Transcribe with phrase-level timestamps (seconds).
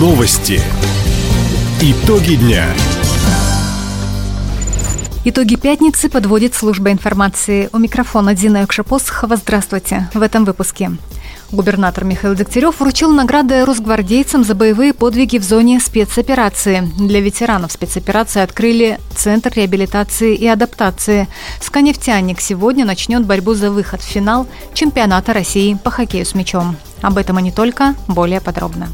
[0.00, 0.62] Новости.
[1.82, 2.64] Итоги дня.
[5.26, 7.68] Итоги пятницы подводит служба информации.
[7.74, 9.36] У микрофона Дина Экшапосхова.
[9.36, 10.08] Здравствуйте.
[10.14, 10.92] В этом выпуске.
[11.52, 16.90] Губернатор Михаил Дегтярев вручил награды росгвардейцам за боевые подвиги в зоне спецоперации.
[16.96, 21.28] Для ветеранов спецоперации открыли Центр реабилитации и адаптации.
[21.60, 26.78] «Сканефтяник» сегодня начнет борьбу за выход в финал чемпионата России по хоккею с мячом.
[27.02, 28.88] Об этом и не только, более подробно.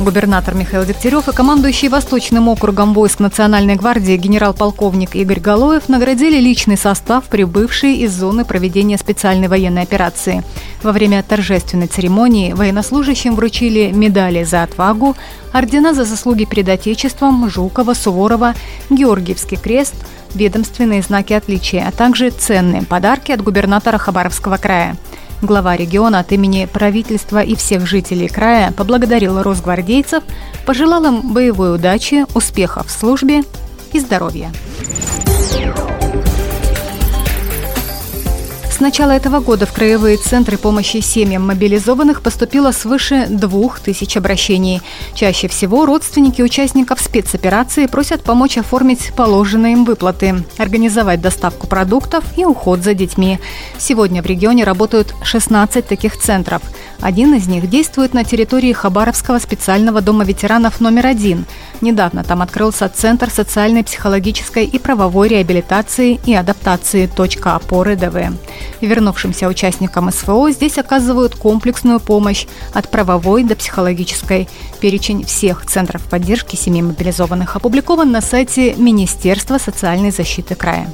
[0.00, 6.76] Губернатор Михаил Дегтярев и командующий Восточным округом войск Национальной гвардии генерал-полковник Игорь Галоев наградили личный
[6.76, 10.42] состав, прибывший из зоны проведения специальной военной операции.
[10.82, 15.14] Во время торжественной церемонии военнослужащим вручили медали за отвагу,
[15.52, 18.54] ордена за заслуги перед Отечеством, Жукова, Суворова,
[18.90, 19.94] Георгиевский крест,
[20.34, 24.96] ведомственные знаки отличия, а также ценные подарки от губернатора Хабаровского края–
[25.44, 30.24] Глава региона от имени правительства и всех жителей края поблагодарил росгвардейцев,
[30.64, 33.42] пожелал им боевой удачи, успехов в службе
[33.92, 34.50] и здоровья.
[38.74, 44.82] С начала этого года в краевые центры помощи семьям мобилизованных поступило свыше двух тысяч обращений.
[45.14, 52.44] Чаще всего родственники участников спецоперации просят помочь оформить положенные им выплаты, организовать доставку продуктов и
[52.44, 53.38] уход за детьми.
[53.78, 56.60] Сегодня в регионе работают 16 таких центров.
[57.00, 61.44] Один из них действует на территории Хабаровского специального дома ветеранов номер один.
[61.80, 68.32] Недавно там открылся Центр социальной, психологической и правовой реабилитации и адаптации «Точка опоры ДВ».
[68.80, 74.48] Вернувшимся участникам СВО здесь оказывают комплексную помощь от правовой до психологической.
[74.80, 80.90] Перечень всех центров поддержки семей мобилизованных опубликован на сайте Министерства социальной защиты края.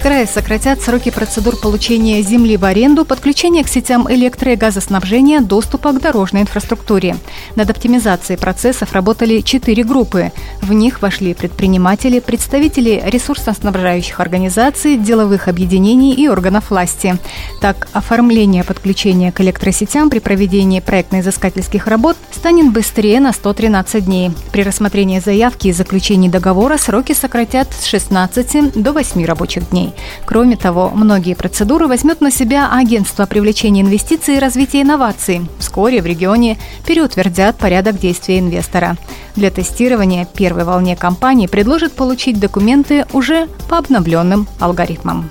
[0.00, 5.92] Крае сократят сроки процедур получения земли в аренду, подключения к сетям электро- и газоснабжения, доступа
[5.92, 7.16] к дорожной инфраструктуре.
[7.54, 10.32] Над оптимизацией процессов работали четыре группы.
[10.62, 17.18] В них вошли предприниматели, представители ресурсоснабжающих организаций, деловых объединений и органов власти.
[17.60, 24.30] Так, оформление подключения к электросетям при проведении проектно-изыскательских работ станет быстрее на 113 дней.
[24.50, 29.89] При рассмотрении заявки и заключении договора сроки сократят с 16 до 8 рабочих дней.
[30.24, 35.42] Кроме того, многие процедуры возьмет на себя агентство привлечения инвестиций и развития инноваций.
[35.58, 38.96] Вскоре в регионе переутвердят порядок действия инвестора.
[39.36, 45.30] Для тестирования первой волне компании предложат получить документы уже по обновленным алгоритмам.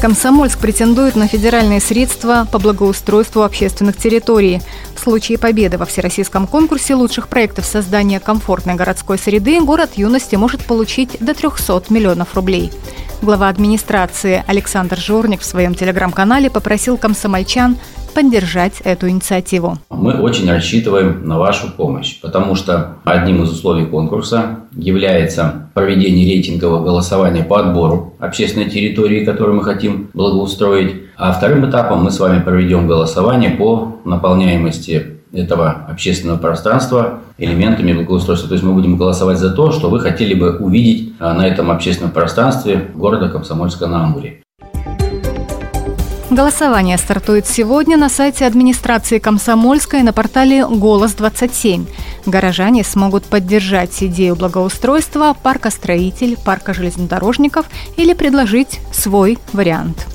[0.00, 4.60] Комсомольск претендует на федеральные средства по благоустройству общественных территорий.
[5.06, 11.16] Случае победы во всероссийском конкурсе лучших проектов создания комфортной городской среды город юности может получить
[11.20, 12.72] до 300 миллионов рублей.
[13.22, 17.78] Глава администрации Александр Жорник в своем телеграм-канале попросил комсомольчан
[18.16, 19.76] поддержать эту инициативу.
[19.90, 26.82] Мы очень рассчитываем на вашу помощь, потому что одним из условий конкурса является проведение рейтингового
[26.82, 30.94] голосования по отбору общественной территории, которую мы хотим благоустроить.
[31.18, 38.48] А вторым этапом мы с вами проведем голосование по наполняемости этого общественного пространства элементами благоустройства.
[38.48, 41.70] То есть мы будем голосовать за то, что вы хотели бы увидеть а, на этом
[41.70, 44.40] общественном пространстве города Комсомольска-на-Амуре.
[46.36, 51.86] Голосование стартует сегодня на сайте администрации Комсомольской на портале «Голос-27».
[52.26, 57.64] Горожане смогут поддержать идею благоустройства парка строитель, парка железнодорожников
[57.96, 60.06] или предложить свой вариант.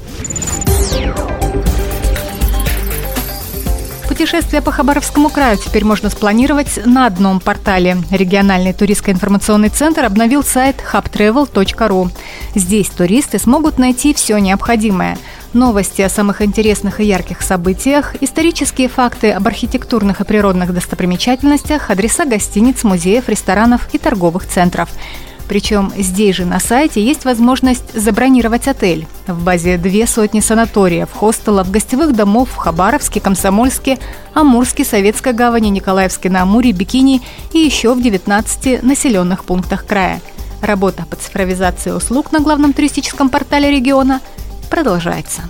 [4.08, 7.98] Путешествие по Хабаровскому краю теперь можно спланировать на одном портале.
[8.12, 12.12] Региональный туристско-информационный центр обновил сайт hubtravel.ru.
[12.54, 15.18] Здесь туристы смогут найти все необходимое–
[15.54, 22.24] Новости о самых интересных и ярких событиях, исторические факты об архитектурных и природных достопримечательностях, адреса
[22.24, 24.90] гостиниц, музеев, ресторанов и торговых центров.
[25.50, 29.06] Причем здесь же на сайте есть возможность забронировать отель.
[29.28, 34.00] В базе две сотни санаториев, хостелов, гостевых домов в Хабаровске, Комсомольске,
[34.34, 37.22] Амурске, Советской гавани, Николаевске на Амуре, Бикини
[37.52, 40.22] и еще в 19 населенных пунктах края.
[40.62, 44.22] Работа по цифровизации услуг на главном туристическом портале региона–
[44.72, 45.44] продолжается.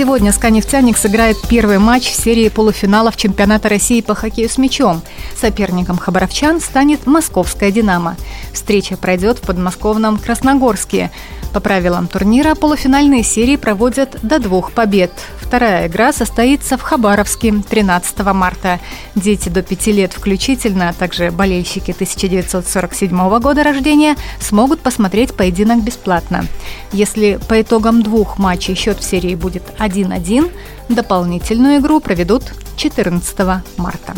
[0.00, 5.02] Сегодня «Сканефтяник» сыграет первый матч в серии полуфиналов чемпионата России по хоккею с мячом.
[5.38, 8.16] Соперником хабаровчан станет московская «Динамо».
[8.54, 11.10] Встреча пройдет в подмосковном Красногорске.
[11.52, 15.10] По правилам турнира полуфинальные серии проводят до двух побед.
[15.40, 18.78] Вторая игра состоится в Хабаровске 13 марта.
[19.16, 26.46] Дети до 5 лет включительно, а также болельщики 1947 года рождения смогут посмотреть поединок бесплатно.
[26.92, 30.50] Если по итогам двух матчей счет в серии будет 1-1,
[30.88, 32.44] дополнительную игру проведут
[32.76, 33.38] 14
[33.76, 34.14] марта.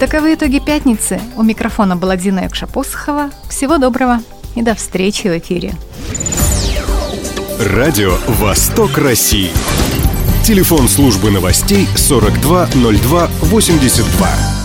[0.00, 1.20] Таковы итоги пятницы.
[1.36, 3.30] У микрофона была Дина Якшапосхова.
[3.48, 4.18] Всего доброго
[4.56, 5.74] и до встречи в эфире.
[7.60, 9.52] Радио «Восток России».
[10.44, 14.61] Телефон службы новостей 420282.